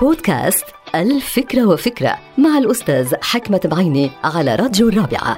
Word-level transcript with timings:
بودكاست 0.00 0.64
الفكرة 0.94 1.66
وفكرة 1.66 2.16
مع 2.38 2.58
الأستاذ 2.58 3.14
حكمة 3.22 3.60
بعيني 3.64 4.10
على 4.24 4.54
راديو 4.54 4.88
الرابعة. 4.88 5.36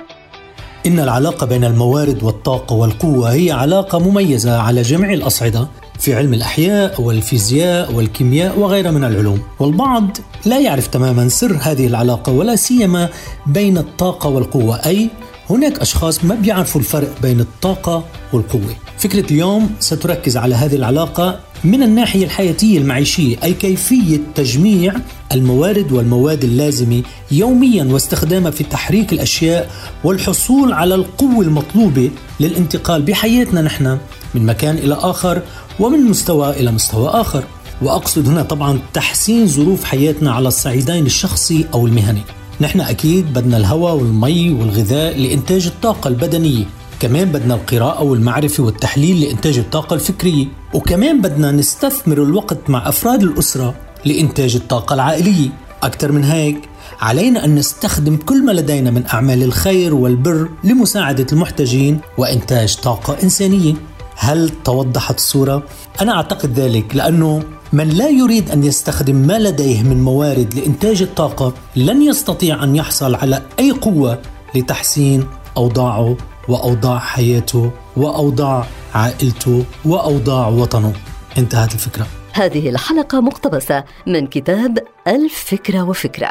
إن 0.86 1.00
العلاقة 1.00 1.46
بين 1.46 1.64
الموارد 1.64 2.22
والطاقة 2.22 2.74
والقوة 2.76 3.32
هي 3.32 3.50
علاقة 3.50 3.98
مميزة 3.98 4.58
على 4.58 4.82
جميع 4.82 5.12
الأصعدة 5.12 5.68
في 5.98 6.14
علم 6.14 6.34
الأحياء 6.34 7.00
والفيزياء 7.00 7.92
والكيمياء 7.92 8.58
وغيرها 8.58 8.90
من 8.90 9.04
العلوم. 9.04 9.42
والبعض 9.58 10.16
لا 10.46 10.60
يعرف 10.60 10.86
تماما 10.86 11.28
سر 11.28 11.58
هذه 11.62 11.86
العلاقة 11.86 12.32
ولا 12.32 12.56
سيما 12.56 13.08
بين 13.46 13.78
الطاقة 13.78 14.28
والقوة 14.28 14.86
أي 14.86 15.10
هناك 15.50 15.78
أشخاص 15.78 16.24
ما 16.24 16.34
بيعرفوا 16.34 16.80
الفرق 16.80 17.20
بين 17.22 17.40
الطاقة 17.40 18.04
والقوة. 18.32 18.76
فكرة 18.98 19.32
اليوم 19.32 19.70
ستركز 19.80 20.36
على 20.36 20.54
هذه 20.54 20.76
العلاقة 20.76 21.40
من 21.64 21.82
الناحية 21.82 22.24
الحياتية 22.24 22.78
المعيشية 22.78 23.36
أي 23.44 23.54
كيفية 23.54 24.20
تجميع 24.34 24.94
الموارد 25.32 25.92
والمواد 25.92 26.44
اللازمة 26.44 27.02
يوميا 27.30 27.84
واستخدامها 27.84 28.50
في 28.50 28.64
تحريك 28.64 29.12
الأشياء 29.12 29.70
والحصول 30.04 30.72
على 30.72 30.94
القوة 30.94 31.44
المطلوبة 31.44 32.10
للانتقال 32.40 33.02
بحياتنا 33.02 33.62
نحن 33.62 33.98
من 34.34 34.46
مكان 34.46 34.78
إلى 34.78 34.94
آخر 34.94 35.42
ومن 35.80 36.00
مستوى 36.00 36.50
إلى 36.50 36.70
مستوى 36.70 37.08
آخر. 37.08 37.44
وأقصد 37.82 38.28
هنا 38.28 38.42
طبعا 38.42 38.78
تحسين 38.94 39.46
ظروف 39.46 39.84
حياتنا 39.84 40.32
على 40.32 40.48
الصعيدين 40.48 41.06
الشخصي 41.06 41.64
أو 41.74 41.86
المهني. 41.86 42.22
نحن 42.60 42.80
أكيد 42.80 43.32
بدنا 43.32 43.56
الهواء 43.56 43.94
والمي 43.94 44.50
والغذاء 44.50 45.18
لإنتاج 45.18 45.66
الطاقة 45.66 46.08
البدنية. 46.08 46.64
كمان 47.00 47.32
بدنا 47.32 47.54
القراءة 47.54 48.02
والمعرفة 48.02 48.62
والتحليل 48.62 49.20
لإنتاج 49.20 49.58
الطاقة 49.58 49.94
الفكرية. 49.94 50.46
وكمان 50.74 51.20
بدنا 51.20 51.52
نستثمر 51.52 52.22
الوقت 52.22 52.70
مع 52.70 52.88
أفراد 52.88 53.22
الأسرة 53.22 53.74
لإنتاج 54.04 54.56
الطاقة 54.56 54.94
العائلية. 54.94 55.48
أكثر 55.82 56.12
من 56.12 56.24
هيك 56.24 56.56
علينا 57.00 57.44
أن 57.44 57.54
نستخدم 57.54 58.16
كل 58.16 58.44
ما 58.44 58.52
لدينا 58.52 58.90
من 58.90 59.06
أعمال 59.06 59.42
الخير 59.42 59.94
والبر 59.94 60.48
لمساعدة 60.64 61.26
المحتاجين 61.32 62.00
وإنتاج 62.18 62.76
طاقة 62.76 63.16
إنسانية. 63.22 63.74
هل 64.16 64.50
توضحت 64.64 65.16
الصورة؟ 65.16 65.62
أنا 66.00 66.12
أعتقد 66.12 66.60
ذلك 66.60 66.96
لأنه 66.96 67.42
من 67.72 67.88
لا 67.88 68.08
يريد 68.08 68.50
أن 68.50 68.64
يستخدم 68.64 69.16
ما 69.16 69.38
لديه 69.38 69.82
من 69.82 70.02
موارد 70.02 70.54
لإنتاج 70.54 71.02
الطاقة 71.02 71.54
لن 71.76 72.02
يستطيع 72.02 72.64
أن 72.64 72.76
يحصل 72.76 73.14
على 73.14 73.42
أي 73.58 73.70
قوة 73.70 74.18
لتحسين 74.54 75.24
أوضاعه 75.56 76.16
وأوضاع 76.48 76.98
حياته 76.98 77.70
وأوضاع 77.96 78.66
عائلته 78.94 79.64
وأوضاع 79.84 80.48
وطنه. 80.48 80.92
انتهت 81.38 81.74
الفكرة. 81.74 82.06
هذه 82.32 82.68
الحلقة 82.68 83.20
مقتبسة 83.20 83.84
من 84.06 84.26
كتاب 84.26 84.78
الفكرة 85.08 85.82
وفكرة. 85.82 86.30